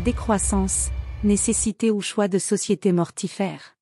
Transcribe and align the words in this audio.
Décroissance, 0.00 0.90
nécessité 1.22 1.90
ou 1.90 2.00
choix 2.00 2.28
de 2.28 2.38
société 2.38 2.92
mortifère. 2.92 3.76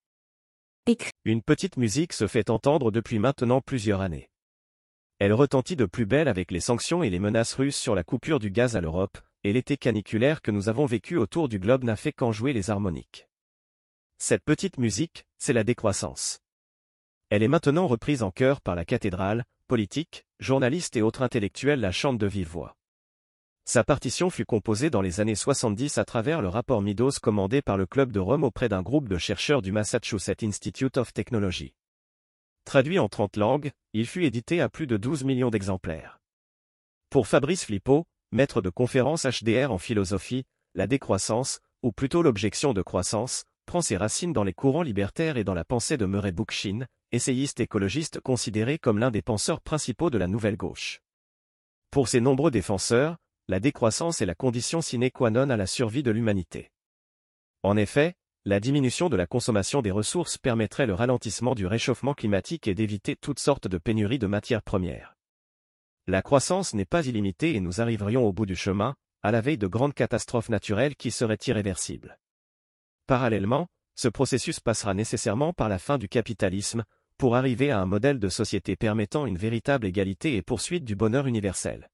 Une 1.24 1.42
petite 1.42 1.76
musique 1.76 2.12
se 2.12 2.26
fait 2.26 2.50
entendre 2.50 2.90
depuis 2.90 3.18
maintenant 3.18 3.60
plusieurs 3.60 4.00
années. 4.00 4.28
Elle 5.18 5.32
retentit 5.32 5.76
de 5.76 5.84
plus 5.86 6.06
belle 6.06 6.28
avec 6.28 6.50
les 6.50 6.60
sanctions 6.60 7.02
et 7.02 7.10
les 7.10 7.18
menaces 7.18 7.54
russes 7.54 7.76
sur 7.76 7.94
la 7.94 8.02
coupure 8.02 8.38
du 8.38 8.50
gaz 8.50 8.76
à 8.76 8.80
l'Europe, 8.80 9.18
et 9.44 9.52
l'été 9.52 9.76
caniculaire 9.76 10.42
que 10.42 10.50
nous 10.50 10.68
avons 10.68 10.86
vécu 10.86 11.16
autour 11.16 11.48
du 11.48 11.58
globe 11.58 11.84
n'a 11.84 11.96
fait 11.96 12.12
qu'en 12.12 12.32
jouer 12.32 12.52
les 12.52 12.70
harmoniques. 12.70 13.28
Cette 14.18 14.44
petite 14.44 14.78
musique, 14.78 15.26
c'est 15.38 15.52
la 15.52 15.64
décroissance. 15.64 16.40
Elle 17.28 17.42
est 17.42 17.48
maintenant 17.48 17.86
reprise 17.86 18.22
en 18.22 18.30
chœur 18.30 18.60
par 18.60 18.74
la 18.74 18.84
cathédrale, 18.84 19.44
politiques, 19.68 20.26
journalistes 20.40 20.96
et 20.96 21.02
autres 21.02 21.22
intellectuels 21.22 21.80
la 21.80 21.92
chantent 21.92 22.18
de 22.18 22.26
vive 22.26 22.48
voix. 22.48 22.76
Sa 23.72 23.84
partition 23.84 24.30
fut 24.30 24.44
composée 24.44 24.90
dans 24.90 25.00
les 25.00 25.20
années 25.20 25.36
70 25.36 25.98
à 25.98 26.04
travers 26.04 26.42
le 26.42 26.48
rapport 26.48 26.82
Midos 26.82 27.20
commandé 27.22 27.62
par 27.62 27.76
le 27.76 27.86
Club 27.86 28.10
de 28.10 28.18
Rome 28.18 28.42
auprès 28.42 28.68
d'un 28.68 28.82
groupe 28.82 29.08
de 29.08 29.16
chercheurs 29.16 29.62
du 29.62 29.70
Massachusetts 29.70 30.42
Institute 30.42 30.96
of 30.96 31.12
Technology. 31.12 31.72
Traduit 32.64 32.98
en 32.98 33.08
30 33.08 33.36
langues, 33.36 33.70
il 33.92 34.08
fut 34.08 34.24
édité 34.24 34.60
à 34.60 34.68
plus 34.68 34.88
de 34.88 34.96
12 34.96 35.22
millions 35.22 35.50
d'exemplaires. 35.50 36.18
Pour 37.10 37.28
Fabrice 37.28 37.64
Flippo, 37.64 38.08
maître 38.32 38.60
de 38.60 38.70
conférence 38.70 39.24
HDR 39.24 39.70
en 39.70 39.78
philosophie, 39.78 40.46
la 40.74 40.88
décroissance, 40.88 41.60
ou 41.84 41.92
plutôt 41.92 42.22
l'objection 42.22 42.72
de 42.72 42.82
croissance, 42.82 43.44
prend 43.66 43.82
ses 43.82 43.96
racines 43.96 44.32
dans 44.32 44.42
les 44.42 44.52
courants 44.52 44.82
libertaires 44.82 45.36
et 45.36 45.44
dans 45.44 45.54
la 45.54 45.64
pensée 45.64 45.96
de 45.96 46.06
Murray 46.06 46.32
Bookchin, 46.32 46.86
essayiste 47.12 47.60
écologiste 47.60 48.18
considéré 48.18 48.78
comme 48.78 48.98
l'un 48.98 49.12
des 49.12 49.22
penseurs 49.22 49.60
principaux 49.60 50.10
de 50.10 50.18
la 50.18 50.26
nouvelle 50.26 50.56
gauche. 50.56 51.02
Pour 51.92 52.08
ses 52.08 52.20
nombreux 52.20 52.50
défenseurs, 52.50 53.16
la 53.50 53.58
décroissance 53.58 54.22
est 54.22 54.26
la 54.26 54.36
condition 54.36 54.80
sine 54.80 55.10
qua 55.10 55.28
non 55.28 55.50
à 55.50 55.56
la 55.56 55.66
survie 55.66 56.04
de 56.04 56.12
l'humanité. 56.12 56.70
En 57.64 57.76
effet, 57.76 58.14
la 58.44 58.60
diminution 58.60 59.08
de 59.08 59.16
la 59.16 59.26
consommation 59.26 59.82
des 59.82 59.90
ressources 59.90 60.38
permettrait 60.38 60.86
le 60.86 60.94
ralentissement 60.94 61.56
du 61.56 61.66
réchauffement 61.66 62.14
climatique 62.14 62.68
et 62.68 62.76
d'éviter 62.76 63.16
toutes 63.16 63.40
sortes 63.40 63.66
de 63.66 63.76
pénuries 63.76 64.20
de 64.20 64.28
matières 64.28 64.62
premières. 64.62 65.16
La 66.06 66.22
croissance 66.22 66.74
n'est 66.74 66.84
pas 66.84 67.04
illimitée 67.04 67.56
et 67.56 67.60
nous 67.60 67.80
arriverions 67.80 68.24
au 68.24 68.32
bout 68.32 68.46
du 68.46 68.54
chemin, 68.54 68.94
à 69.20 69.32
la 69.32 69.40
veille 69.40 69.58
de 69.58 69.66
grandes 69.66 69.94
catastrophes 69.94 70.48
naturelles 70.48 70.94
qui 70.94 71.10
seraient 71.10 71.36
irréversibles. 71.44 72.20
Parallèlement, 73.08 73.66
ce 73.96 74.06
processus 74.06 74.60
passera 74.60 74.94
nécessairement 74.94 75.52
par 75.52 75.68
la 75.68 75.80
fin 75.80 75.98
du 75.98 76.08
capitalisme, 76.08 76.84
pour 77.18 77.34
arriver 77.34 77.72
à 77.72 77.80
un 77.80 77.86
modèle 77.86 78.20
de 78.20 78.28
société 78.28 78.76
permettant 78.76 79.26
une 79.26 79.38
véritable 79.38 79.86
égalité 79.86 80.36
et 80.36 80.42
poursuite 80.42 80.84
du 80.84 80.94
bonheur 80.94 81.26
universel. 81.26 81.90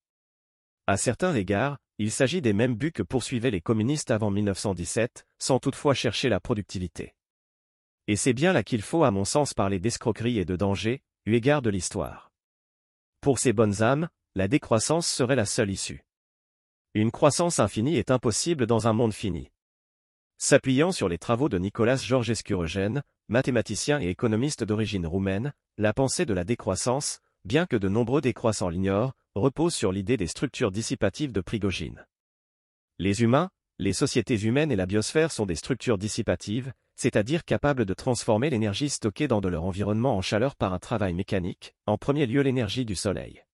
À 0.88 0.96
certains 0.96 1.34
égards, 1.34 1.78
il 1.98 2.12
s'agit 2.12 2.40
des 2.40 2.52
mêmes 2.52 2.76
buts 2.76 2.92
que 2.92 3.02
poursuivaient 3.02 3.50
les 3.50 3.60
communistes 3.60 4.12
avant 4.12 4.30
1917, 4.30 5.26
sans 5.38 5.58
toutefois 5.58 5.94
chercher 5.94 6.28
la 6.28 6.38
productivité. 6.38 7.14
Et 8.06 8.14
c'est 8.14 8.34
bien 8.34 8.52
là 8.52 8.62
qu'il 8.62 8.82
faut 8.82 9.02
à 9.02 9.10
mon 9.10 9.24
sens 9.24 9.52
parler 9.52 9.80
d'escroquerie 9.80 10.38
et 10.38 10.44
de 10.44 10.54
danger, 10.54 11.02
eu 11.24 11.34
égard 11.34 11.60
de 11.60 11.70
l'histoire. 11.70 12.30
Pour 13.20 13.40
ces 13.40 13.52
bonnes 13.52 13.82
âmes, 13.82 14.08
la 14.36 14.46
décroissance 14.46 15.08
serait 15.08 15.34
la 15.34 15.46
seule 15.46 15.70
issue. 15.70 16.04
Une 16.94 17.10
croissance 17.10 17.58
infinie 17.58 17.96
est 17.96 18.12
impossible 18.12 18.66
dans 18.66 18.86
un 18.86 18.92
monde 18.92 19.12
fini. 19.12 19.50
S'appuyant 20.38 20.92
sur 20.92 21.08
les 21.08 21.18
travaux 21.18 21.48
de 21.48 21.58
Nicolas 21.58 21.96
Georgescu 21.96 22.54
Eugène, 22.54 23.02
mathématicien 23.28 24.00
et 24.00 24.08
économiste 24.08 24.62
d'origine 24.62 25.06
roumaine, 25.06 25.52
la 25.78 25.92
pensée 25.92 26.26
de 26.26 26.34
la 26.34 26.44
décroissance, 26.44 27.20
bien 27.44 27.66
que 27.66 27.76
de 27.76 27.88
nombreux 27.88 28.20
décroissants 28.20 28.68
l'ignorent, 28.68 29.14
repose 29.36 29.74
sur 29.74 29.92
l'idée 29.92 30.16
des 30.16 30.26
structures 30.26 30.70
dissipatives 30.70 31.30
de 31.30 31.42
Prigogine. 31.42 32.06
Les 32.98 33.22
humains, 33.22 33.50
les 33.78 33.92
sociétés 33.92 34.40
humaines 34.40 34.72
et 34.72 34.76
la 34.76 34.86
biosphère 34.86 35.30
sont 35.30 35.44
des 35.44 35.56
structures 35.56 35.98
dissipatives, 35.98 36.72
c'est-à-dire 36.96 37.44
capables 37.44 37.84
de 37.84 37.92
transformer 37.92 38.48
l'énergie 38.48 38.88
stockée 38.88 39.28
dans 39.28 39.42
de 39.42 39.48
leur 39.48 39.64
environnement 39.64 40.16
en 40.16 40.22
chaleur 40.22 40.56
par 40.56 40.72
un 40.72 40.78
travail 40.78 41.12
mécanique, 41.12 41.74
en 41.84 41.98
premier 41.98 42.24
lieu 42.24 42.40
l'énergie 42.40 42.86
du 42.86 42.94
soleil. 42.94 43.44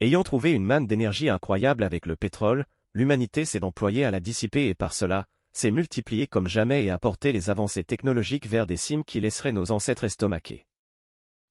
Ayant 0.00 0.24
trouvé 0.24 0.52
une 0.52 0.64
manne 0.64 0.88
d'énergie 0.88 1.28
incroyable 1.28 1.84
avec 1.84 2.04
le 2.04 2.16
pétrole, 2.16 2.64
l'humanité 2.92 3.44
s'est 3.44 3.62
employée 3.62 4.04
à 4.04 4.10
la 4.10 4.18
dissiper 4.18 4.68
et 4.68 4.74
par 4.74 4.92
cela, 4.92 5.26
s'est 5.52 5.70
multiplié 5.70 6.26
comme 6.26 6.48
jamais 6.48 6.84
et 6.84 6.90
apporté 6.90 7.30
les 7.30 7.50
avancées 7.50 7.84
technologiques 7.84 8.48
vers 8.48 8.66
des 8.66 8.76
cimes 8.76 9.04
qui 9.04 9.20
laisseraient 9.20 9.52
nos 9.52 9.70
ancêtres 9.70 10.04
estomaqués. 10.04 10.66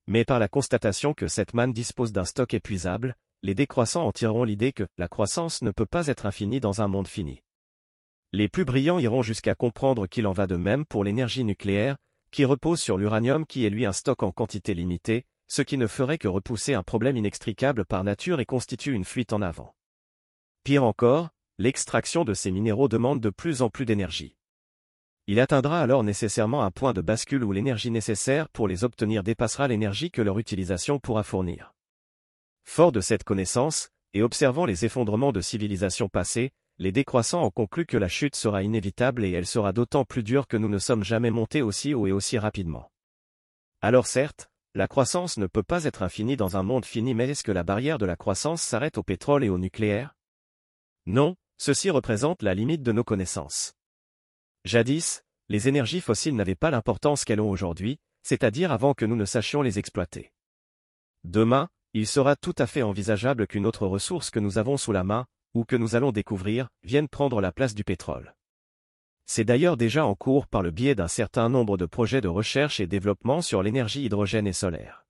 Mais 0.07 0.25
par 0.25 0.39
la 0.39 0.49
constatation 0.49 1.13
que 1.13 1.27
cette 1.27 1.53
manne 1.53 1.73
dispose 1.73 2.11
d'un 2.11 2.25
stock 2.25 2.53
épuisable, 2.53 3.15
les 3.43 3.55
décroissants 3.55 4.05
en 4.05 4.11
tireront 4.11 4.43
l'idée 4.43 4.73
que 4.73 4.87
la 4.97 5.07
croissance 5.07 5.61
ne 5.61 5.71
peut 5.71 5.85
pas 5.85 6.07
être 6.07 6.25
infinie 6.25 6.59
dans 6.59 6.81
un 6.81 6.87
monde 6.87 7.07
fini. 7.07 7.43
Les 8.33 8.49
plus 8.49 8.65
brillants 8.65 8.99
iront 8.99 9.21
jusqu'à 9.21 9.55
comprendre 9.55 10.07
qu'il 10.07 10.27
en 10.27 10.33
va 10.33 10.47
de 10.47 10.55
même 10.55 10.85
pour 10.85 11.03
l'énergie 11.03 11.43
nucléaire, 11.43 11.97
qui 12.31 12.45
repose 12.45 12.81
sur 12.81 12.97
l'uranium 12.97 13.45
qui 13.45 13.65
est 13.65 13.69
lui 13.69 13.85
un 13.85 13.93
stock 13.93 14.21
en 14.23 14.31
quantité 14.31 14.73
limitée, 14.73 15.25
ce 15.47 15.61
qui 15.61 15.77
ne 15.77 15.87
ferait 15.87 16.17
que 16.17 16.27
repousser 16.27 16.73
un 16.73 16.83
problème 16.83 17.15
inextricable 17.15 17.85
par 17.85 18.03
nature 18.03 18.39
et 18.39 18.45
constitue 18.45 18.93
une 18.93 19.05
fuite 19.05 19.31
en 19.31 19.41
avant. 19.41 19.73
Pire 20.63 20.83
encore, 20.83 21.29
l'extraction 21.57 22.25
de 22.25 22.33
ces 22.33 22.51
minéraux 22.51 22.89
demande 22.89 23.21
de 23.21 23.29
plus 23.29 23.61
en 23.61 23.69
plus 23.69 23.85
d'énergie. 23.85 24.35
Il 25.27 25.39
atteindra 25.39 25.81
alors 25.81 26.03
nécessairement 26.03 26.63
un 26.63 26.71
point 26.71 26.93
de 26.93 27.01
bascule 27.01 27.43
où 27.43 27.51
l'énergie 27.51 27.91
nécessaire 27.91 28.49
pour 28.49 28.67
les 28.67 28.83
obtenir 28.83 29.23
dépassera 29.23 29.67
l'énergie 29.67 30.11
que 30.11 30.21
leur 30.21 30.39
utilisation 30.39 30.99
pourra 30.99 31.23
fournir. 31.23 31.76
Fort 32.67 32.91
de 32.91 33.01
cette 33.01 33.23
connaissance, 33.23 33.89
et 34.13 34.21
observant 34.21 34.65
les 34.65 34.85
effondrements 34.85 35.31
de 35.31 35.41
civilisations 35.41 36.09
passées, 36.09 36.51
les 36.77 36.91
décroissants 36.91 37.43
ont 37.43 37.49
conclu 37.49 37.85
que 37.87 37.97
la 37.97 38.09
chute 38.09 38.35
sera 38.35 38.61
inévitable 38.61 39.25
et 39.25 39.31
elle 39.31 39.47
sera 39.47 39.73
d'autant 39.73 40.05
plus 40.05 40.21
dure 40.21 40.47
que 40.47 40.57
nous 40.57 40.69
ne 40.69 40.77
sommes 40.77 41.03
jamais 41.03 41.31
montés 41.31 41.63
aussi 41.63 41.95
haut 41.95 42.05
et 42.05 42.11
aussi 42.11 42.37
rapidement. 42.37 42.91
Alors 43.81 44.05
certes, 44.05 44.49
la 44.75 44.87
croissance 44.87 45.37
ne 45.37 45.47
peut 45.47 45.63
pas 45.63 45.85
être 45.85 46.03
infinie 46.03 46.37
dans 46.37 46.55
un 46.55 46.61
monde 46.61 46.85
fini 46.85 47.15
mais 47.15 47.29
est-ce 47.29 47.43
que 47.43 47.51
la 47.51 47.63
barrière 47.63 47.97
de 47.97 48.05
la 48.05 48.15
croissance 48.15 48.61
s'arrête 48.61 48.99
au 48.99 49.03
pétrole 49.03 49.43
et 49.43 49.49
au 49.49 49.57
nucléaire? 49.57 50.13
Non, 51.07 51.35
Ceci 51.59 51.89
représente 51.89 52.43
la 52.43 52.53
limite 52.53 52.83
de 52.83 52.91
nos 52.91 53.03
connaissances. 53.03 53.73
Jadis, 54.63 55.23
les 55.49 55.67
énergies 55.67 56.01
fossiles 56.01 56.35
n'avaient 56.35 56.53
pas 56.53 56.69
l'importance 56.69 57.25
qu'elles 57.25 57.41
ont 57.41 57.49
aujourd'hui, 57.49 57.97
c'est-à-dire 58.21 58.71
avant 58.71 58.93
que 58.93 59.05
nous 59.05 59.15
ne 59.15 59.25
sachions 59.25 59.63
les 59.63 59.79
exploiter. 59.79 60.31
Demain, 61.23 61.67
il 61.97 62.05
sera 62.05 62.35
tout 62.35 62.53
à 62.59 62.67
fait 62.67 62.83
envisageable 62.83 63.47
qu'une 63.47 63.65
autre 63.65 63.87
ressource 63.87 64.29
que 64.29 64.39
nous 64.39 64.59
avons 64.59 64.77
sous 64.77 64.91
la 64.91 65.03
main, 65.03 65.25
ou 65.55 65.63
que 65.63 65.75
nous 65.75 65.95
allons 65.95 66.11
découvrir, 66.11 66.67
vienne 66.83 67.07
prendre 67.07 67.41
la 67.41 67.51
place 67.51 67.73
du 67.73 67.83
pétrole. 67.83 68.35
C'est 69.25 69.43
d'ailleurs 69.43 69.77
déjà 69.77 70.05
en 70.05 70.13
cours 70.13 70.45
par 70.45 70.61
le 70.61 70.69
biais 70.69 70.93
d'un 70.93 71.07
certain 71.07 71.49
nombre 71.49 71.75
de 71.75 71.87
projets 71.87 72.21
de 72.21 72.27
recherche 72.27 72.79
et 72.79 72.85
développement 72.85 73.41
sur 73.41 73.63
l'énergie 73.63 74.03
hydrogène 74.03 74.45
et 74.45 74.53
solaire. 74.53 75.07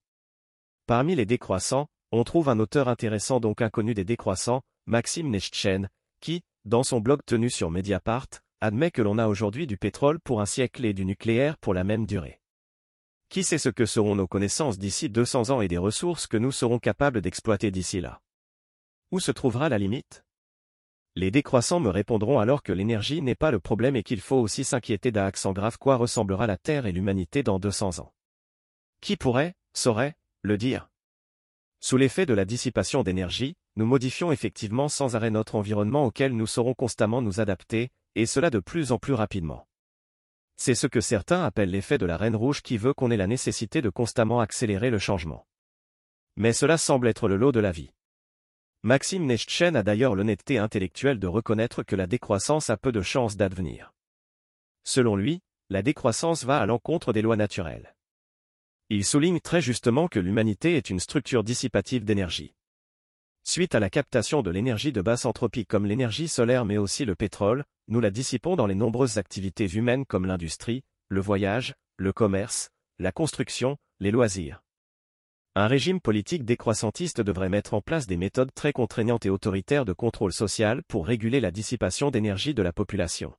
Parmi 0.85 1.13
les 1.13 1.25
décroissants, 1.25 1.87
on 2.13 2.23
trouve 2.23 2.47
un 2.47 2.57
auteur 2.57 2.87
intéressant 2.87 3.41
donc 3.41 3.61
inconnu 3.61 3.93
des 3.93 4.05
décroissants, 4.05 4.61
Maxime 4.85 5.29
Nechtchen, 5.29 5.89
qui, 6.21 6.41
dans 6.63 6.83
son 6.83 7.01
blog 7.01 7.19
tenu 7.25 7.49
sur 7.49 7.69
Mediapart, 7.69 8.29
admet 8.61 8.91
que 8.91 9.01
l'on 9.01 9.17
a 9.17 9.27
aujourd'hui 9.27 9.67
du 9.67 9.77
pétrole 9.77 10.21
pour 10.21 10.39
un 10.39 10.45
siècle 10.45 10.85
et 10.85 10.93
du 10.93 11.03
nucléaire 11.03 11.57
pour 11.57 11.73
la 11.73 11.83
même 11.83 12.05
durée. 12.05 12.39
Qui 13.29 13.43
sait 13.43 13.57
ce 13.57 13.67
que 13.67 13.85
seront 13.85 14.15
nos 14.15 14.27
connaissances 14.27 14.77
d'ici 14.77 15.09
200 15.09 15.49
ans 15.49 15.61
et 15.61 15.67
des 15.67 15.77
ressources 15.77 16.27
que 16.27 16.37
nous 16.37 16.53
serons 16.53 16.79
capables 16.79 17.21
d'exploiter 17.21 17.71
d'ici 17.71 17.99
là? 17.99 18.21
Où 19.11 19.19
se 19.19 19.31
trouvera 19.31 19.67
la 19.67 19.77
limite? 19.77 20.23
Les 21.15 21.29
décroissants 21.29 21.81
me 21.81 21.89
répondront 21.89 22.39
alors 22.39 22.63
que 22.63 22.71
l'énergie 22.71 23.21
n'est 23.21 23.35
pas 23.35 23.51
le 23.51 23.59
problème 23.59 23.97
et 23.97 24.03
qu'il 24.03 24.21
faut 24.21 24.37
aussi 24.37 24.63
s'inquiéter 24.63 25.11
d'un 25.11 25.25
accent 25.25 25.51
grave 25.51 25.77
quoi 25.77 25.97
ressemblera 25.97 26.47
la 26.47 26.57
Terre 26.57 26.85
et 26.85 26.93
l'humanité 26.93 27.43
dans 27.43 27.59
200 27.59 27.99
ans. 27.99 28.13
Qui 29.01 29.17
pourrait, 29.17 29.55
saurait, 29.73 30.15
le 30.41 30.57
dire? 30.57 30.89
Sous 31.81 31.97
l'effet 31.97 32.25
de 32.25 32.33
la 32.33 32.45
dissipation 32.45 33.03
d'énergie, 33.03 33.55
nous 33.75 33.85
modifions 33.85 34.31
effectivement 34.31 34.87
sans 34.87 35.17
arrêt 35.17 35.31
notre 35.31 35.55
environnement 35.55 36.05
auquel 36.05 36.33
nous 36.33 36.47
saurons 36.47 36.73
constamment 36.73 37.21
nous 37.21 37.41
adapter, 37.41 37.89
et 38.15 38.25
cela 38.25 38.49
de 38.49 38.59
plus 38.59 38.91
en 38.93 38.99
plus 38.99 39.13
rapidement. 39.13 39.67
C'est 40.57 40.75
ce 40.75 40.87
que 40.87 41.01
certains 41.01 41.43
appellent 41.43 41.69
l'effet 41.69 41.97
de 41.97 42.05
la 42.05 42.17
reine 42.17 42.35
rouge 42.35 42.61
qui 42.61 42.77
veut 42.77 42.93
qu'on 42.93 43.11
ait 43.11 43.17
la 43.17 43.27
nécessité 43.27 43.81
de 43.81 43.89
constamment 43.89 44.39
accélérer 44.39 44.89
le 44.89 44.99
changement. 44.99 45.47
Mais 46.35 46.51
cela 46.51 46.77
semble 46.77 47.07
être 47.07 47.27
le 47.27 47.37
lot 47.37 47.51
de 47.51 47.59
la 47.59 47.71
vie. 47.71 47.91
Maxime 48.83 49.25
Nechtchen 49.25 49.75
a 49.75 49.83
d'ailleurs 49.83 50.15
l'honnêteté 50.15 50.57
intellectuelle 50.57 51.19
de 51.19 51.27
reconnaître 51.27 51.83
que 51.83 51.95
la 51.95 52.07
décroissance 52.07 52.69
a 52.69 52.77
peu 52.77 52.91
de 52.91 53.01
chances 53.01 53.37
d'advenir. 53.37 53.93
Selon 54.83 55.15
lui, 55.15 55.41
la 55.69 55.81
décroissance 55.81 56.43
va 56.43 56.59
à 56.59 56.65
l'encontre 56.65 57.13
des 57.13 57.21
lois 57.21 57.35
naturelles. 57.35 57.95
Il 58.89 59.03
souligne 59.03 59.39
très 59.39 59.61
justement 59.61 60.07
que 60.07 60.19
l'humanité 60.19 60.77
est 60.77 60.89
une 60.89 60.99
structure 60.99 61.43
dissipative 61.43 62.05
d'énergie. 62.05 62.55
Suite 63.49 63.75
à 63.75 63.79
la 63.79 63.89
captation 63.89 64.41
de 64.41 64.51
l'énergie 64.51 64.91
de 64.91 65.01
basse 65.01 65.23
entropie 65.23 65.65
comme 65.65 65.85
l'énergie 65.85 66.27
solaire 66.27 66.65
mais 66.65 66.77
aussi 66.77 67.05
le 67.05 67.15
pétrole, 67.15 67.63
nous 67.87 68.01
la 68.01 68.11
dissipons 68.11 68.57
dans 68.57 68.67
les 68.67 68.75
nombreuses 68.75 69.17
activités 69.17 69.69
humaines 69.69 70.05
comme 70.05 70.25
l'industrie, 70.25 70.83
le 71.07 71.21
voyage, 71.21 71.73
le 71.95 72.11
commerce, 72.11 72.71
la 72.99 73.13
construction, 73.13 73.77
les 74.01 74.11
loisirs. 74.11 74.61
Un 75.55 75.67
régime 75.67 76.01
politique 76.01 76.43
décroissantiste 76.43 77.21
devrait 77.21 77.47
mettre 77.47 77.73
en 77.73 77.79
place 77.79 78.05
des 78.05 78.17
méthodes 78.17 78.53
très 78.53 78.73
contraignantes 78.73 79.25
et 79.25 79.29
autoritaires 79.29 79.85
de 79.85 79.93
contrôle 79.93 80.33
social 80.33 80.83
pour 80.89 81.07
réguler 81.07 81.39
la 81.39 81.51
dissipation 81.51 82.11
d'énergie 82.11 82.53
de 82.53 82.63
la 82.63 82.73
population. 82.73 83.33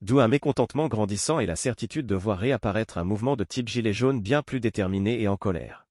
D'où 0.00 0.18
un 0.18 0.26
mécontentement 0.26 0.88
grandissant 0.88 1.38
et 1.38 1.46
la 1.46 1.54
certitude 1.54 2.06
de 2.06 2.16
voir 2.16 2.40
réapparaître 2.40 2.98
un 2.98 3.04
mouvement 3.04 3.36
de 3.36 3.44
type 3.44 3.68
gilet 3.68 3.92
jaune 3.92 4.20
bien 4.20 4.42
plus 4.42 4.58
déterminé 4.58 5.22
et 5.22 5.28
en 5.28 5.36
colère. 5.36 5.86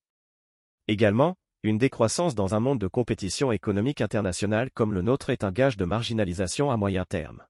Également, 0.89 1.37
une 1.63 1.77
décroissance 1.77 2.33
dans 2.33 2.55
un 2.55 2.59
monde 2.59 2.79
de 2.79 2.87
compétition 2.87 3.51
économique 3.51 4.01
internationale 4.01 4.71
comme 4.71 4.93
le 4.93 5.03
nôtre 5.03 5.29
est 5.29 5.43
un 5.43 5.51
gage 5.51 5.77
de 5.77 5.85
marginalisation 5.85 6.71
à 6.71 6.77
moyen 6.77 7.05
terme. 7.05 7.45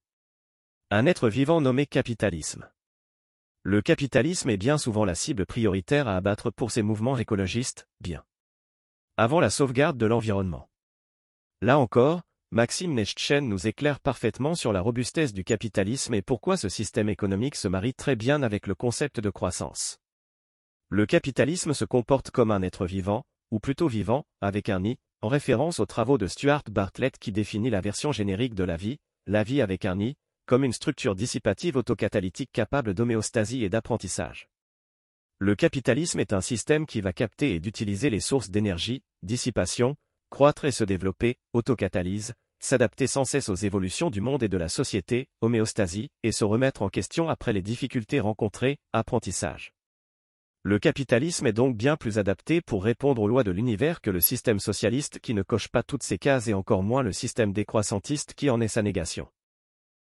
Un 0.89 1.05
être 1.05 1.29
vivant 1.29 1.61
nommé 1.61 1.85
capitalisme. 1.85 2.69
Le 3.63 3.81
capitalisme 3.81 4.49
est 4.49 4.57
bien 4.57 4.77
souvent 4.77 5.05
la 5.05 5.15
cible 5.15 5.45
prioritaire 5.45 6.09
à 6.09 6.17
abattre 6.17 6.51
pour 6.51 6.71
ces 6.71 6.81
mouvements 6.81 7.17
écologistes, 7.17 7.87
bien. 8.01 8.25
Avant 9.15 9.39
la 9.39 9.49
sauvegarde 9.49 9.97
de 9.97 10.07
l'environnement. 10.07 10.69
Là 11.61 11.77
encore, 11.77 12.21
Maxime 12.51 12.93
Nechtchen 12.93 13.47
nous 13.47 13.65
éclaire 13.65 14.01
parfaitement 14.01 14.55
sur 14.55 14.73
la 14.73 14.81
robustesse 14.81 15.31
du 15.31 15.45
capitalisme 15.45 16.15
et 16.15 16.21
pourquoi 16.21 16.57
ce 16.57 16.67
système 16.67 17.07
économique 17.07 17.55
se 17.55 17.69
marie 17.69 17.93
très 17.93 18.17
bien 18.17 18.43
avec 18.43 18.67
le 18.67 18.75
concept 18.75 19.21
de 19.21 19.29
croissance. 19.29 19.99
Le 20.89 21.05
capitalisme 21.05 21.73
se 21.73 21.85
comporte 21.85 22.29
comme 22.29 22.51
un 22.51 22.61
être 22.61 22.85
vivant, 22.85 23.23
ou 23.51 23.59
plutôt 23.59 23.87
vivant, 23.87 24.25
avec 24.41 24.69
un 24.69 24.79
nid, 24.79 24.97
en 25.21 25.27
référence 25.27 25.79
aux 25.79 25.85
travaux 25.85 26.17
de 26.17 26.25
Stuart 26.25 26.63
Bartlett 26.71 27.19
qui 27.19 27.31
définit 27.31 27.69
la 27.69 27.81
version 27.81 28.11
générique 28.11 28.55
de 28.55 28.63
la 28.63 28.77
vie, 28.77 28.97
la 29.27 29.43
vie 29.43 29.61
avec 29.61 29.85
un 29.85 29.95
nid, 29.95 30.15
comme 30.45 30.63
une 30.63 30.73
structure 30.73 31.15
dissipative 31.15 31.75
autocatalytique 31.75 32.51
capable 32.51 32.93
d'homéostasie 32.93 33.63
et 33.63 33.69
d'apprentissage. 33.69 34.49
Le 35.37 35.55
capitalisme 35.55 36.19
est 36.19 36.33
un 36.33 36.41
système 36.41 36.85
qui 36.85 37.01
va 37.01 37.13
capter 37.13 37.55
et 37.55 37.59
d'utiliser 37.59 38.09
les 38.09 38.19
sources 38.19 38.49
d'énergie, 38.49 39.03
dissipation, 39.23 39.95
croître 40.29 40.65
et 40.65 40.71
se 40.71 40.83
développer, 40.83 41.37
autocatalyse, 41.53 42.33
s'adapter 42.59 43.07
sans 43.07 43.25
cesse 43.25 43.49
aux 43.49 43.55
évolutions 43.55 44.11
du 44.11 44.21
monde 44.21 44.43
et 44.43 44.49
de 44.49 44.57
la 44.57 44.69
société, 44.69 45.27
homéostasie, 45.41 46.09
et 46.23 46.31
se 46.31 46.43
remettre 46.43 46.83
en 46.83 46.89
question 46.89 47.27
après 47.27 47.53
les 47.53 47.63
difficultés 47.63 48.19
rencontrées, 48.19 48.77
apprentissage. 48.93 49.73
Le 50.63 50.77
capitalisme 50.77 51.47
est 51.47 51.53
donc 51.53 51.75
bien 51.75 51.97
plus 51.97 52.19
adapté 52.19 52.61
pour 52.61 52.83
répondre 52.83 53.23
aux 53.23 53.27
lois 53.27 53.43
de 53.43 53.49
l'univers 53.49 53.99
que 53.99 54.11
le 54.11 54.21
système 54.21 54.59
socialiste 54.59 55.17
qui 55.17 55.33
ne 55.33 55.41
coche 55.41 55.69
pas 55.69 55.81
toutes 55.81 56.03
ces 56.03 56.19
cases 56.19 56.47
et 56.47 56.53
encore 56.53 56.83
moins 56.83 57.01
le 57.01 57.11
système 57.11 57.51
décroissantiste 57.51 58.35
qui 58.35 58.47
en 58.51 58.61
est 58.61 58.67
sa 58.67 58.83
négation. 58.83 59.27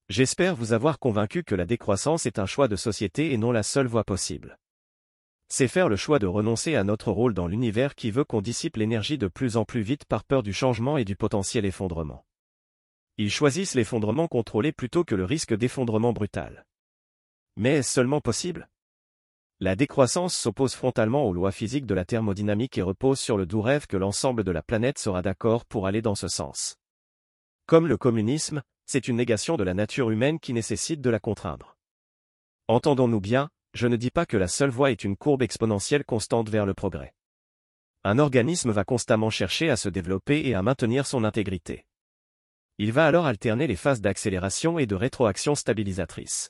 J'espère 0.09 0.55
vous 0.55 0.73
avoir 0.73 0.97
convaincu 0.97 1.43
que 1.43 1.53
la 1.53 1.67
décroissance 1.67 2.25
est 2.25 2.39
un 2.39 2.47
choix 2.47 2.67
de 2.67 2.75
société 2.75 3.31
et 3.31 3.37
non 3.37 3.51
la 3.51 3.61
seule 3.61 3.85
voie 3.85 4.03
possible. 4.03 4.57
C'est 5.49 5.67
faire 5.67 5.87
le 5.87 5.95
choix 5.95 6.17
de 6.17 6.25
renoncer 6.25 6.75
à 6.75 6.83
notre 6.83 7.11
rôle 7.11 7.35
dans 7.35 7.45
l'univers 7.45 7.93
qui 7.93 8.09
veut 8.09 8.23
qu'on 8.23 8.41
dissipe 8.41 8.77
l'énergie 8.77 9.19
de 9.19 9.27
plus 9.27 9.55
en 9.55 9.65
plus 9.65 9.81
vite 9.81 10.05
par 10.05 10.23
peur 10.23 10.41
du 10.41 10.51
changement 10.51 10.97
et 10.97 11.05
du 11.05 11.15
potentiel 11.15 11.63
effondrement. 11.63 12.25
Ils 13.17 13.29
choisissent 13.29 13.75
l'effondrement 13.75 14.27
contrôlé 14.27 14.71
plutôt 14.71 15.03
que 15.03 15.13
le 15.13 15.25
risque 15.25 15.53
d'effondrement 15.53 16.11
brutal. 16.11 16.65
Mais 17.55 17.75
est-ce 17.75 17.91
seulement 17.91 18.19
possible? 18.19 18.67
La 19.61 19.75
décroissance 19.75 20.37
s'oppose 20.37 20.73
frontalement 20.73 21.25
aux 21.25 21.33
lois 21.33 21.51
physiques 21.51 21.85
de 21.85 21.93
la 21.93 22.05
thermodynamique 22.05 22.77
et 22.77 22.81
repose 22.81 23.19
sur 23.19 23.35
le 23.35 23.45
doux 23.45 23.61
rêve 23.61 23.87
que 23.87 23.97
l'ensemble 23.97 24.45
de 24.45 24.51
la 24.51 24.63
planète 24.63 24.97
sera 24.97 25.21
d'accord 25.21 25.65
pour 25.65 25.85
aller 25.85 26.01
dans 26.01 26.15
ce 26.15 26.29
sens. 26.29 26.77
Comme 27.65 27.85
le 27.85 27.97
communisme, 27.97 28.61
c'est 28.85 29.09
une 29.09 29.17
négation 29.17 29.57
de 29.57 29.65
la 29.65 29.73
nature 29.73 30.11
humaine 30.11 30.39
qui 30.39 30.53
nécessite 30.53 31.01
de 31.01 31.09
la 31.09 31.19
contraindre. 31.19 31.75
Entendons-nous 32.69 33.19
bien, 33.19 33.49
je 33.73 33.87
ne 33.87 33.97
dis 33.97 34.11
pas 34.11 34.25
que 34.25 34.37
la 34.37 34.47
seule 34.47 34.69
voie 34.69 34.91
est 34.91 35.03
une 35.03 35.17
courbe 35.17 35.41
exponentielle 35.41 36.05
constante 36.05 36.47
vers 36.47 36.65
le 36.65 36.73
progrès. 36.73 37.13
Un 38.05 38.17
organisme 38.17 38.71
va 38.71 38.85
constamment 38.85 39.29
chercher 39.29 39.69
à 39.69 39.75
se 39.75 39.89
développer 39.89 40.47
et 40.47 40.55
à 40.55 40.61
maintenir 40.61 41.05
son 41.05 41.25
intégrité. 41.25 41.85
Il 42.77 42.93
va 42.93 43.05
alors 43.05 43.25
alterner 43.25 43.67
les 43.67 43.75
phases 43.75 43.99
d'accélération 43.99 44.79
et 44.79 44.85
de 44.85 44.95
rétroaction 44.95 45.53
stabilisatrice. 45.53 46.49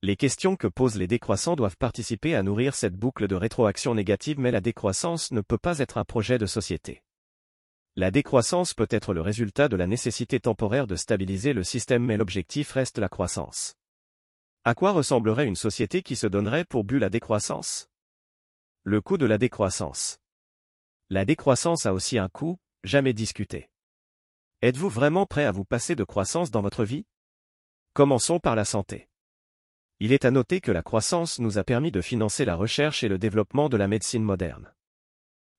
Les 0.00 0.14
questions 0.14 0.54
que 0.54 0.68
posent 0.68 0.94
les 0.94 1.08
décroissants 1.08 1.56
doivent 1.56 1.76
participer 1.76 2.36
à 2.36 2.44
nourrir 2.44 2.76
cette 2.76 2.94
boucle 2.94 3.26
de 3.26 3.34
rétroaction 3.34 3.96
négative 3.96 4.38
mais 4.38 4.52
la 4.52 4.60
décroissance 4.60 5.32
ne 5.32 5.40
peut 5.40 5.58
pas 5.58 5.80
être 5.80 5.98
un 5.98 6.04
projet 6.04 6.38
de 6.38 6.46
société. 6.46 7.02
La 7.96 8.12
décroissance 8.12 8.74
peut 8.74 8.86
être 8.90 9.12
le 9.12 9.22
résultat 9.22 9.66
de 9.66 9.74
la 9.74 9.88
nécessité 9.88 10.38
temporaire 10.38 10.86
de 10.86 10.94
stabiliser 10.94 11.52
le 11.52 11.64
système 11.64 12.04
mais 12.04 12.16
l'objectif 12.16 12.70
reste 12.70 12.98
la 12.98 13.08
croissance. 13.08 13.74
À 14.62 14.76
quoi 14.76 14.92
ressemblerait 14.92 15.48
une 15.48 15.56
société 15.56 16.02
qui 16.02 16.14
se 16.14 16.28
donnerait 16.28 16.64
pour 16.64 16.84
but 16.84 17.00
la 17.00 17.10
décroissance? 17.10 17.88
Le 18.84 19.00
coût 19.00 19.18
de 19.18 19.26
la 19.26 19.36
décroissance. 19.36 20.20
La 21.10 21.24
décroissance 21.24 21.86
a 21.86 21.92
aussi 21.92 22.18
un 22.18 22.28
coût, 22.28 22.60
jamais 22.84 23.14
discuté. 23.14 23.68
Êtes-vous 24.62 24.90
vraiment 24.90 25.26
prêt 25.26 25.44
à 25.44 25.50
vous 25.50 25.64
passer 25.64 25.96
de 25.96 26.04
croissance 26.04 26.52
dans 26.52 26.62
votre 26.62 26.84
vie? 26.84 27.04
Commençons 27.94 28.38
par 28.38 28.54
la 28.54 28.64
santé. 28.64 29.07
Il 30.00 30.12
est 30.12 30.24
à 30.24 30.30
noter 30.30 30.60
que 30.60 30.70
la 30.70 30.82
croissance 30.82 31.40
nous 31.40 31.58
a 31.58 31.64
permis 31.64 31.90
de 31.90 32.00
financer 32.00 32.44
la 32.44 32.54
recherche 32.54 33.02
et 33.02 33.08
le 33.08 33.18
développement 33.18 33.68
de 33.68 33.76
la 33.76 33.88
médecine 33.88 34.22
moderne. 34.22 34.72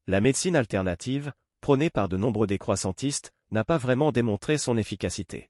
La 0.07 0.21
médecine 0.21 0.55
alternative, 0.55 1.33
prôné 1.59 1.89
par 1.89 2.07
de 2.07 2.15
nombreux 2.15 2.47
décroissantistes, 2.47 3.33
n'a 3.51 3.65
pas 3.65 3.77
vraiment 3.77 4.13
démontré 4.13 4.57
son 4.57 4.77
efficacité. 4.77 5.49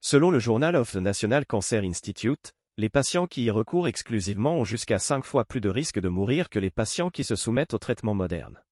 Selon 0.00 0.30
le 0.30 0.38
Journal 0.38 0.76
of 0.76 0.92
the 0.92 0.96
National 0.96 1.44
Cancer 1.44 1.82
Institute, 1.84 2.52
les 2.78 2.88
patients 2.88 3.26
qui 3.26 3.44
y 3.44 3.50
recourent 3.50 3.88
exclusivement 3.88 4.56
ont 4.56 4.64
jusqu'à 4.64 4.98
5 4.98 5.22
fois 5.22 5.44
plus 5.44 5.60
de 5.60 5.68
risques 5.68 6.00
de 6.00 6.08
mourir 6.08 6.48
que 6.48 6.58
les 6.58 6.70
patients 6.70 7.10
qui 7.10 7.22
se 7.22 7.36
soumettent 7.36 7.74
au 7.74 7.78
traitement 7.78 8.14
moderne. 8.14 8.62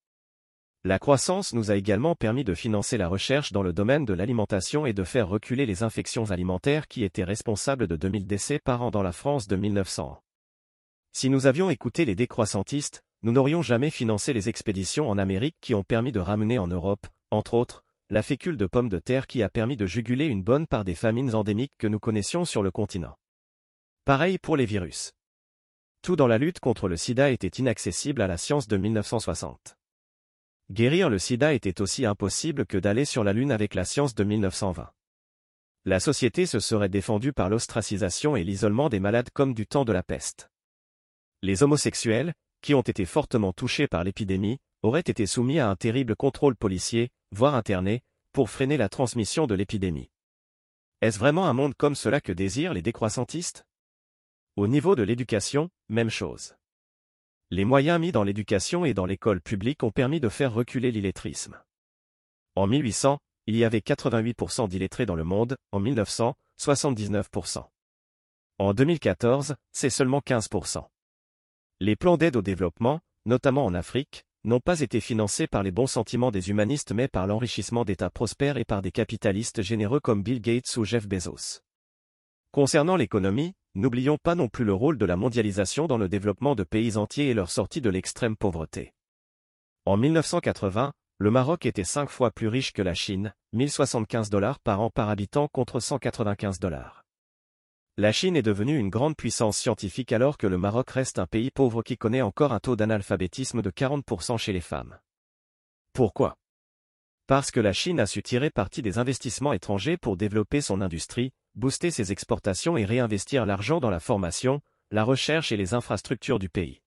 La 0.84 1.00
croissance 1.00 1.54
nous 1.54 1.72
a 1.72 1.76
également 1.76 2.14
permis 2.14 2.44
de 2.44 2.54
financer 2.54 2.98
la 2.98 3.08
recherche 3.08 3.52
dans 3.52 3.64
le 3.64 3.72
domaine 3.72 4.04
de 4.04 4.14
l'alimentation 4.14 4.86
et 4.86 4.92
de 4.92 5.02
faire 5.02 5.28
reculer 5.28 5.66
les 5.66 5.82
infections 5.82 6.30
alimentaires 6.30 6.86
qui 6.86 7.02
étaient 7.02 7.24
responsables 7.24 7.88
de 7.88 7.96
2000 7.96 8.26
décès 8.26 8.60
par 8.60 8.82
an 8.82 8.92
dans 8.92 9.02
la 9.02 9.10
France 9.10 9.48
de 9.48 9.56
1900. 9.56 10.22
Si 11.12 11.30
nous 11.30 11.46
avions 11.46 11.68
écouté 11.68 12.04
les 12.04 12.14
décroissantistes, 12.14 13.02
nous 13.22 13.32
n'aurions 13.32 13.60
jamais 13.60 13.90
financé 13.90 14.32
les 14.32 14.48
expéditions 14.48 15.10
en 15.10 15.18
Amérique 15.18 15.56
qui 15.60 15.74
ont 15.74 15.82
permis 15.82 16.12
de 16.12 16.20
ramener 16.20 16.60
en 16.60 16.68
Europe, 16.68 17.08
entre 17.32 17.54
autres, 17.54 17.82
la 18.08 18.22
fécule 18.22 18.56
de 18.56 18.66
pommes 18.66 18.88
de 18.88 19.00
terre 19.00 19.26
qui 19.26 19.42
a 19.42 19.48
permis 19.48 19.76
de 19.76 19.84
juguler 19.84 20.26
une 20.26 20.44
bonne 20.44 20.68
part 20.68 20.84
des 20.84 20.94
famines 20.94 21.34
endémiques 21.34 21.74
que 21.76 21.88
nous 21.88 21.98
connaissions 21.98 22.44
sur 22.44 22.62
le 22.62 22.70
continent. 22.70 23.16
Pareil 24.04 24.38
pour 24.38 24.56
les 24.56 24.64
virus. 24.64 25.12
Tout 26.02 26.14
dans 26.14 26.28
la 26.28 26.38
lutte 26.38 26.60
contre 26.60 26.88
le 26.88 26.96
sida 26.96 27.32
était 27.32 27.48
inaccessible 27.48 28.22
à 28.22 28.28
la 28.28 28.36
science 28.36 28.68
de 28.68 28.76
1960. 28.76 29.77
Guérir 30.70 31.08
le 31.08 31.18
sida 31.18 31.54
était 31.54 31.80
aussi 31.80 32.04
impossible 32.04 32.66
que 32.66 32.76
d'aller 32.76 33.06
sur 33.06 33.24
la 33.24 33.32
Lune 33.32 33.52
avec 33.52 33.74
la 33.74 33.86
science 33.86 34.14
de 34.14 34.22
1920. 34.22 34.90
La 35.86 35.98
société 35.98 36.44
se 36.44 36.60
serait 36.60 36.90
défendue 36.90 37.32
par 37.32 37.48
l'ostracisation 37.48 38.36
et 38.36 38.44
l'isolement 38.44 38.90
des 38.90 39.00
malades 39.00 39.30
comme 39.32 39.54
du 39.54 39.66
temps 39.66 39.86
de 39.86 39.92
la 39.92 40.02
peste. 40.02 40.50
Les 41.40 41.62
homosexuels, 41.62 42.34
qui 42.60 42.74
ont 42.74 42.82
été 42.82 43.06
fortement 43.06 43.54
touchés 43.54 43.88
par 43.88 44.04
l'épidémie, 44.04 44.58
auraient 44.82 45.00
été 45.00 45.24
soumis 45.24 45.58
à 45.58 45.70
un 45.70 45.76
terrible 45.76 46.14
contrôle 46.14 46.54
policier, 46.54 47.08
voire 47.34 47.54
internés, 47.54 48.02
pour 48.32 48.50
freiner 48.50 48.76
la 48.76 48.90
transmission 48.90 49.46
de 49.46 49.54
l'épidémie. 49.54 50.10
Est-ce 51.00 51.18
vraiment 51.18 51.46
un 51.46 51.54
monde 51.54 51.74
comme 51.76 51.94
cela 51.94 52.20
que 52.20 52.32
désirent 52.32 52.74
les 52.74 52.82
décroissantistes? 52.82 53.64
Au 54.56 54.66
niveau 54.66 54.96
de 54.96 55.02
l'éducation, 55.02 55.70
même 55.88 56.10
chose. 56.10 56.57
Les 57.50 57.64
moyens 57.64 57.98
mis 57.98 58.12
dans 58.12 58.24
l'éducation 58.24 58.84
et 58.84 58.92
dans 58.92 59.06
l'école 59.06 59.40
publique 59.40 59.82
ont 59.82 59.90
permis 59.90 60.20
de 60.20 60.28
faire 60.28 60.52
reculer 60.52 60.90
l'illettrisme. 60.90 61.58
En 62.56 62.66
1800, 62.66 63.18
il 63.46 63.56
y 63.56 63.64
avait 63.64 63.78
88% 63.78 64.68
d'illettrés 64.68 65.06
dans 65.06 65.14
le 65.14 65.24
monde, 65.24 65.56
en 65.72 65.80
1900, 65.80 66.34
79%. 66.60 67.64
En 68.58 68.74
2014, 68.74 69.54
c'est 69.72 69.88
seulement 69.88 70.20
15%. 70.20 70.86
Les 71.80 71.96
plans 71.96 72.18
d'aide 72.18 72.36
au 72.36 72.42
développement, 72.42 73.00
notamment 73.24 73.64
en 73.64 73.72
Afrique, 73.72 74.24
n'ont 74.44 74.60
pas 74.60 74.80
été 74.80 75.00
financés 75.00 75.46
par 75.46 75.62
les 75.62 75.70
bons 75.70 75.86
sentiments 75.86 76.30
des 76.30 76.50
humanistes 76.50 76.92
mais 76.92 77.08
par 77.08 77.26
l'enrichissement 77.26 77.86
d'États 77.86 78.10
prospères 78.10 78.58
et 78.58 78.66
par 78.66 78.82
des 78.82 78.92
capitalistes 78.92 79.62
généreux 79.62 80.00
comme 80.00 80.22
Bill 80.22 80.42
Gates 80.42 80.76
ou 80.76 80.84
Jeff 80.84 81.08
Bezos. 81.08 81.60
Concernant 82.50 82.96
l'économie, 82.96 83.54
n'oublions 83.78 84.18
pas 84.22 84.34
non 84.34 84.48
plus 84.48 84.64
le 84.64 84.74
rôle 84.74 84.98
de 84.98 85.06
la 85.06 85.16
mondialisation 85.16 85.86
dans 85.86 85.98
le 85.98 86.08
développement 86.08 86.54
de 86.54 86.64
pays 86.64 86.96
entiers 86.96 87.28
et 87.28 87.34
leur 87.34 87.50
sortie 87.50 87.80
de 87.80 87.90
l'extrême 87.90 88.36
pauvreté. 88.36 88.92
En 89.86 89.96
1980, 89.96 90.92
le 91.18 91.30
Maroc 91.30 91.64
était 91.64 91.84
cinq 91.84 92.10
fois 92.10 92.30
plus 92.30 92.48
riche 92.48 92.72
que 92.72 92.82
la 92.82 92.94
Chine, 92.94 93.34
1075 93.52 94.30
dollars 94.30 94.58
par 94.60 94.80
an 94.80 94.90
par 94.90 95.08
habitant 95.08 95.48
contre 95.48 95.80
195 95.80 96.58
dollars. 96.58 97.04
La 97.96 98.12
Chine 98.12 98.36
est 98.36 98.42
devenue 98.42 98.78
une 98.78 98.90
grande 98.90 99.16
puissance 99.16 99.56
scientifique 99.58 100.12
alors 100.12 100.38
que 100.38 100.46
le 100.46 100.58
Maroc 100.58 100.90
reste 100.90 101.18
un 101.18 101.26
pays 101.26 101.50
pauvre 101.50 101.82
qui 101.82 101.96
connaît 101.96 102.22
encore 102.22 102.52
un 102.52 102.60
taux 102.60 102.76
d'analphabétisme 102.76 103.62
de 103.62 103.70
40% 103.70 104.38
chez 104.38 104.52
les 104.52 104.60
femmes. 104.60 104.98
Pourquoi? 105.92 106.36
Parce 107.26 107.50
que 107.50 107.60
la 107.60 107.72
Chine 107.72 108.00
a 108.00 108.06
su 108.06 108.22
tirer 108.22 108.50
parti 108.50 108.82
des 108.82 108.98
investissements 108.98 109.52
étrangers 109.52 109.96
pour 109.96 110.16
développer 110.16 110.60
son 110.60 110.80
industrie, 110.80 111.32
booster 111.58 111.90
ses 111.90 112.12
exportations 112.12 112.76
et 112.76 112.84
réinvestir 112.84 113.44
l'argent 113.44 113.80
dans 113.80 113.90
la 113.90 113.98
formation, 113.98 114.60
la 114.92 115.02
recherche 115.02 115.50
et 115.50 115.56
les 115.56 115.74
infrastructures 115.74 116.38
du 116.38 116.48
pays. 116.48 116.80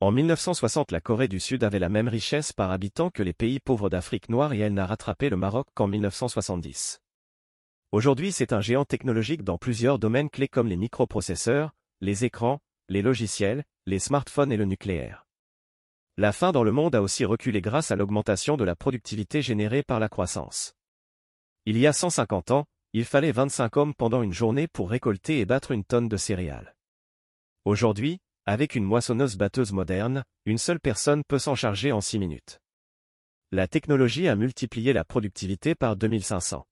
En 0.00 0.10
1960 0.10 0.90
la 0.90 1.00
Corée 1.00 1.28
du 1.28 1.38
Sud 1.38 1.62
avait 1.62 1.78
la 1.78 1.90
même 1.90 2.08
richesse 2.08 2.52
par 2.52 2.70
habitant 2.70 3.10
que 3.10 3.22
les 3.22 3.34
pays 3.34 3.60
pauvres 3.60 3.90
d'Afrique 3.90 4.30
noire 4.30 4.54
et 4.54 4.58
elle 4.58 4.72
n'a 4.72 4.86
rattrapé 4.86 5.28
le 5.28 5.36
Maroc 5.36 5.68
qu'en 5.74 5.86
1970. 5.86 7.02
Aujourd'hui 7.92 8.32
c'est 8.32 8.54
un 8.54 8.62
géant 8.62 8.86
technologique 8.86 9.44
dans 9.44 9.58
plusieurs 9.58 9.98
domaines 9.98 10.30
clés 10.30 10.48
comme 10.48 10.68
les 10.68 10.76
microprocesseurs, 10.76 11.74
les 12.00 12.24
écrans, 12.24 12.60
les 12.88 13.02
logiciels, 13.02 13.64
les 13.84 13.98
smartphones 13.98 14.50
et 14.50 14.56
le 14.56 14.64
nucléaire. 14.64 15.26
La 16.16 16.32
faim 16.32 16.52
dans 16.52 16.64
le 16.64 16.72
monde 16.72 16.94
a 16.94 17.02
aussi 17.02 17.26
reculé 17.26 17.60
grâce 17.60 17.90
à 17.90 17.96
l'augmentation 17.96 18.56
de 18.56 18.64
la 18.64 18.76
productivité 18.76 19.42
générée 19.42 19.82
par 19.82 20.00
la 20.00 20.08
croissance. 20.08 20.74
Il 21.66 21.78
y 21.78 21.86
a 21.86 21.92
150 21.92 22.50
ans, 22.50 22.66
il 22.96 23.04
fallait 23.04 23.32
25 23.32 23.76
hommes 23.76 23.92
pendant 23.92 24.22
une 24.22 24.32
journée 24.32 24.68
pour 24.68 24.88
récolter 24.88 25.40
et 25.40 25.44
battre 25.44 25.72
une 25.72 25.82
tonne 25.82 26.08
de 26.08 26.16
céréales. 26.16 26.76
Aujourd'hui, 27.64 28.20
avec 28.46 28.76
une 28.76 28.84
moissonneuse-batteuse 28.84 29.72
moderne, 29.72 30.22
une 30.46 30.58
seule 30.58 30.78
personne 30.78 31.24
peut 31.26 31.40
s'en 31.40 31.56
charger 31.56 31.90
en 31.90 32.00
6 32.00 32.20
minutes. 32.20 32.60
La 33.50 33.66
technologie 33.66 34.28
a 34.28 34.36
multiplié 34.36 34.92
la 34.92 35.04
productivité 35.04 35.74
par 35.74 35.96
2500. 35.96 36.64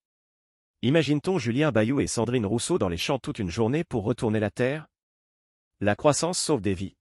Imagine-t-on 0.83 1.39
Julien 1.39 1.73
Bayou 1.73 1.99
et 1.99 2.07
Sandrine 2.07 2.47
Rousseau 2.47 2.79
dans 2.79 2.89
les 2.89 2.97
champs 2.97 3.19
toute 3.19 3.41
une 3.41 3.51
journée 3.51 3.83
pour 3.83 4.05
retourner 4.05 4.39
la 4.39 4.51
Terre? 4.51 4.87
La 5.81 5.97
croissance 5.97 6.39
sauve 6.39 6.61
des 6.61 6.75
vies. 6.75 6.95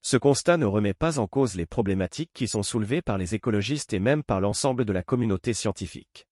Ce 0.00 0.16
constat 0.16 0.58
ne 0.58 0.66
remet 0.66 0.94
pas 0.94 1.18
en 1.18 1.26
cause 1.26 1.56
les 1.56 1.66
problématiques 1.66 2.30
qui 2.34 2.46
sont 2.46 2.62
soulevées 2.62 3.02
par 3.02 3.18
les 3.18 3.34
écologistes 3.34 3.92
et 3.94 3.98
même 3.98 4.22
par 4.22 4.40
l'ensemble 4.40 4.84
de 4.84 4.92
la 4.92 5.02
communauté 5.02 5.54
scientifique. 5.54 6.27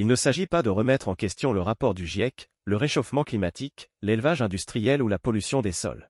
Il 0.00 0.06
ne 0.06 0.14
s'agit 0.14 0.46
pas 0.46 0.62
de 0.62 0.70
remettre 0.70 1.08
en 1.08 1.16
question 1.16 1.52
le 1.52 1.60
rapport 1.60 1.92
du 1.92 2.06
GIEC, 2.06 2.48
le 2.64 2.76
réchauffement 2.76 3.24
climatique, 3.24 3.90
l'élevage 4.00 4.42
industriel 4.42 5.02
ou 5.02 5.08
la 5.08 5.18
pollution 5.18 5.60
des 5.60 5.72
sols. 5.72 6.08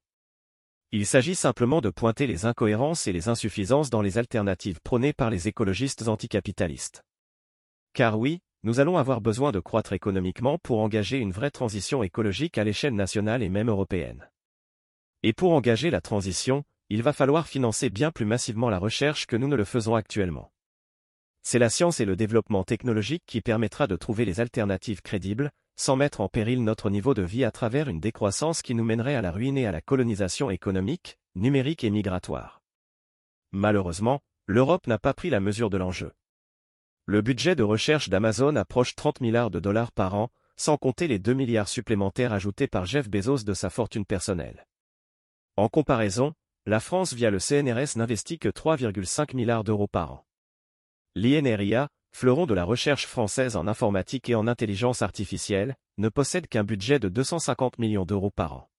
Il 0.92 1.06
s'agit 1.06 1.34
simplement 1.34 1.80
de 1.80 1.88
pointer 1.88 2.26
les 2.26 2.44
incohérences 2.44 3.06
et 3.06 3.14
les 3.14 3.30
insuffisances 3.30 3.88
dans 3.88 4.02
les 4.02 4.18
alternatives 4.18 4.82
prônées 4.84 5.14
par 5.14 5.30
les 5.30 5.48
écologistes 5.48 6.06
anticapitalistes. 6.06 7.02
Car 7.94 8.18
oui, 8.18 8.40
nous 8.62 8.78
allons 8.78 8.98
avoir 8.98 9.22
besoin 9.22 9.52
de 9.52 9.58
croître 9.58 9.94
économiquement 9.94 10.58
pour 10.58 10.80
engager 10.80 11.16
une 11.16 11.32
vraie 11.32 11.50
transition 11.50 12.02
écologique 12.02 12.58
à 12.58 12.64
l'échelle 12.64 12.94
nationale 12.94 13.42
et 13.42 13.48
même 13.48 13.70
européenne. 13.70 14.28
Et 15.22 15.32
pour 15.32 15.52
engager 15.52 15.88
la 15.88 16.02
transition, 16.02 16.62
il 16.90 17.02
va 17.02 17.14
falloir 17.14 17.48
financer 17.48 17.88
bien 17.88 18.10
plus 18.10 18.26
massivement 18.26 18.68
la 18.68 18.78
recherche 18.78 19.24
que 19.24 19.36
nous 19.36 19.48
ne 19.48 19.56
le 19.56 19.64
faisons 19.64 19.94
actuellement. 19.94 20.52
C'est 21.50 21.58
la 21.58 21.70
science 21.70 21.98
et 22.00 22.04
le 22.04 22.14
développement 22.14 22.62
technologique 22.62 23.22
qui 23.26 23.40
permettra 23.40 23.86
de 23.86 23.96
trouver 23.96 24.26
les 24.26 24.38
alternatives 24.38 25.00
crédibles, 25.00 25.50
sans 25.76 25.96
mettre 25.96 26.20
en 26.20 26.28
péril 26.28 26.62
notre 26.62 26.90
niveau 26.90 27.14
de 27.14 27.22
vie 27.22 27.42
à 27.42 27.50
travers 27.50 27.88
une 27.88 28.00
décroissance 28.00 28.60
qui 28.60 28.74
nous 28.74 28.84
mènerait 28.84 29.14
à 29.14 29.22
la 29.22 29.30
ruine 29.30 29.56
et 29.56 29.66
à 29.66 29.72
la 29.72 29.80
colonisation 29.80 30.50
économique, 30.50 31.16
numérique 31.36 31.84
et 31.84 31.90
migratoire. 31.90 32.60
Malheureusement, 33.52 34.20
l'Europe 34.44 34.86
n'a 34.88 34.98
pas 34.98 35.14
pris 35.14 35.30
la 35.30 35.40
mesure 35.40 35.70
de 35.70 35.78
l'enjeu. 35.78 36.12
Le 37.06 37.22
budget 37.22 37.56
de 37.56 37.62
recherche 37.62 38.10
d'Amazon 38.10 38.54
approche 38.54 38.94
30 38.94 39.22
milliards 39.22 39.50
de 39.50 39.58
dollars 39.58 39.92
par 39.92 40.16
an, 40.16 40.28
sans 40.58 40.76
compter 40.76 41.08
les 41.08 41.18
2 41.18 41.32
milliards 41.32 41.70
supplémentaires 41.70 42.34
ajoutés 42.34 42.66
par 42.66 42.84
Jeff 42.84 43.08
Bezos 43.08 43.44
de 43.44 43.54
sa 43.54 43.70
fortune 43.70 44.04
personnelle. 44.04 44.66
En 45.56 45.70
comparaison, 45.70 46.34
la 46.66 46.78
France 46.78 47.14
via 47.14 47.30
le 47.30 47.38
CNRS 47.38 47.96
n'investit 47.96 48.38
que 48.38 48.50
3,5 48.50 49.34
milliards 49.34 49.64
d'euros 49.64 49.88
par 49.88 50.12
an. 50.12 50.27
L'INRIA, 51.18 51.88
fleuron 52.12 52.46
de 52.46 52.54
la 52.54 52.62
recherche 52.62 53.04
française 53.04 53.56
en 53.56 53.66
informatique 53.66 54.28
et 54.28 54.36
en 54.36 54.46
intelligence 54.46 55.02
artificielle, 55.02 55.74
ne 55.96 56.08
possède 56.08 56.46
qu'un 56.46 56.62
budget 56.62 57.00
de 57.00 57.08
250 57.08 57.80
millions 57.80 58.04
d'euros 58.04 58.30
par 58.30 58.52
an. 58.52 58.70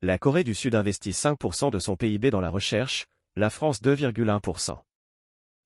La 0.00 0.18
Corée 0.18 0.42
du 0.42 0.56
Sud 0.56 0.74
investit 0.74 1.12
5% 1.12 1.70
de 1.70 1.78
son 1.78 1.94
PIB 1.94 2.32
dans 2.32 2.40
la 2.40 2.50
recherche, 2.50 3.06
la 3.36 3.48
France 3.48 3.80
2,1%. 3.80 4.76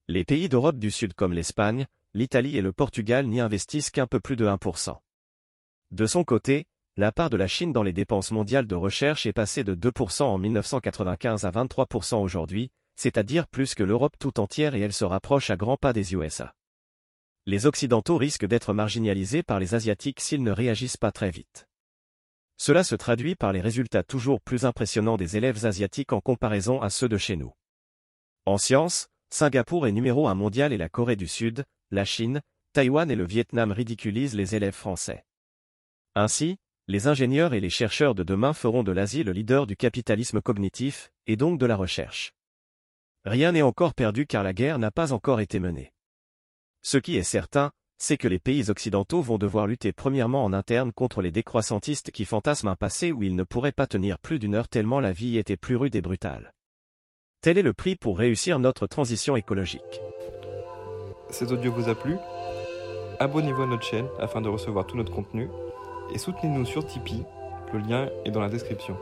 Les 0.08 0.26
pays 0.26 0.50
d'Europe 0.50 0.78
du 0.78 0.90
Sud 0.90 1.14
comme 1.14 1.32
l'Espagne, 1.32 1.86
l'Italie 2.12 2.58
et 2.58 2.62
le 2.62 2.74
Portugal 2.74 3.26
n'y 3.26 3.40
investissent 3.40 3.90
qu'un 3.90 4.06
peu 4.06 4.20
plus 4.20 4.36
de 4.36 4.46
1%. 4.46 4.98
De 5.92 6.06
son 6.06 6.24
côté, 6.24 6.66
la 6.98 7.10
part 7.10 7.30
de 7.30 7.38
la 7.38 7.48
Chine 7.48 7.72
dans 7.72 7.82
les 7.82 7.94
dépenses 7.94 8.32
mondiales 8.32 8.66
de 8.66 8.74
recherche 8.74 9.24
est 9.24 9.32
passée 9.32 9.64
de 9.64 9.74
2% 9.74 10.24
en 10.24 10.36
1995 10.36 11.46
à 11.46 11.50
23% 11.50 12.16
aujourd'hui, 12.16 12.70
c'est-à-dire 12.96 13.46
plus 13.46 13.74
que 13.74 13.82
l'Europe 13.82 14.16
tout 14.18 14.40
entière 14.40 14.74
et 14.74 14.80
elle 14.80 14.92
se 14.92 15.04
rapproche 15.04 15.50
à 15.50 15.56
grands 15.56 15.76
pas 15.76 15.92
des 15.92 16.14
USA. 16.14 16.54
Les 17.46 17.66
Occidentaux 17.66 18.16
risquent 18.16 18.46
d'être 18.46 18.72
marginalisés 18.72 19.42
par 19.42 19.60
les 19.60 19.74
Asiatiques 19.74 20.20
s'ils 20.20 20.42
ne 20.42 20.50
réagissent 20.50 20.96
pas 20.96 21.12
très 21.12 21.30
vite. 21.30 21.68
Cela 22.56 22.82
se 22.82 22.94
traduit 22.94 23.34
par 23.34 23.52
les 23.52 23.60
résultats 23.60 24.02
toujours 24.02 24.40
plus 24.40 24.64
impressionnants 24.64 25.16
des 25.16 25.36
élèves 25.36 25.66
asiatiques 25.66 26.12
en 26.12 26.20
comparaison 26.20 26.80
à 26.80 26.90
ceux 26.90 27.08
de 27.08 27.18
chez 27.18 27.36
nous. 27.36 27.52
En 28.46 28.58
sciences, 28.58 29.08
Singapour 29.30 29.86
est 29.86 29.92
numéro 29.92 30.26
un 30.26 30.34
mondial 30.34 30.72
et 30.72 30.78
la 30.78 30.88
Corée 30.88 31.16
du 31.16 31.28
Sud, 31.28 31.64
la 31.90 32.04
Chine, 32.04 32.40
Taïwan 32.72 33.10
et 33.10 33.16
le 33.16 33.26
Vietnam 33.26 33.72
ridiculisent 33.72 34.34
les 34.34 34.54
élèves 34.54 34.74
français. 34.74 35.24
Ainsi, 36.14 36.56
les 36.88 37.08
ingénieurs 37.08 37.52
et 37.52 37.60
les 37.60 37.70
chercheurs 37.70 38.14
de 38.14 38.22
demain 38.22 38.52
feront 38.52 38.82
de 38.82 38.92
l'Asie 38.92 39.24
le 39.24 39.32
leader 39.32 39.66
du 39.66 39.76
capitalisme 39.76 40.40
cognitif, 40.40 41.10
et 41.26 41.36
donc 41.36 41.58
de 41.58 41.66
la 41.66 41.76
recherche. 41.76 42.35
Rien 43.26 43.50
n'est 43.50 43.62
encore 43.62 43.92
perdu 43.92 44.24
car 44.24 44.44
la 44.44 44.52
guerre 44.52 44.78
n'a 44.78 44.92
pas 44.92 45.12
encore 45.12 45.40
été 45.40 45.58
menée. 45.58 45.92
Ce 46.82 46.96
qui 46.96 47.16
est 47.16 47.24
certain, 47.24 47.72
c'est 47.98 48.16
que 48.16 48.28
les 48.28 48.38
pays 48.38 48.70
occidentaux 48.70 49.20
vont 49.20 49.36
devoir 49.36 49.66
lutter 49.66 49.92
premièrement 49.92 50.44
en 50.44 50.52
interne 50.52 50.92
contre 50.92 51.22
les 51.22 51.32
décroissantistes 51.32 52.12
qui 52.12 52.24
fantasment 52.24 52.68
un 52.68 52.76
passé 52.76 53.10
où 53.10 53.24
ils 53.24 53.34
ne 53.34 53.42
pourraient 53.42 53.72
pas 53.72 53.88
tenir 53.88 54.20
plus 54.20 54.38
d'une 54.38 54.54
heure 54.54 54.68
tellement 54.68 55.00
la 55.00 55.10
vie 55.10 55.38
était 55.38 55.56
plus 55.56 55.74
rude 55.74 55.96
et 55.96 56.02
brutale. 56.02 56.52
Tel 57.40 57.58
est 57.58 57.62
le 57.62 57.72
prix 57.72 57.96
pour 57.96 58.16
réussir 58.16 58.60
notre 58.60 58.86
transition 58.86 59.34
écologique. 59.34 60.00
Cet 61.30 61.50
audio 61.50 61.72
vous 61.72 61.88
a 61.88 61.96
plu? 61.96 62.14
Abonnez-vous 63.18 63.62
à 63.62 63.66
notre 63.66 63.82
chaîne 63.82 64.06
afin 64.20 64.40
de 64.40 64.48
recevoir 64.48 64.86
tout 64.86 64.96
notre 64.96 65.12
contenu 65.12 65.48
et 66.14 66.18
soutenez-nous 66.18 66.64
sur 66.64 66.86
Tipeee, 66.86 67.24
le 67.72 67.80
lien 67.80 68.08
est 68.24 68.30
dans 68.30 68.40
la 68.40 68.50
description. 68.50 68.96